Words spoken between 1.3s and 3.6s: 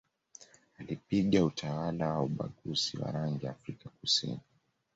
utawala wa ubaguzi wa rangi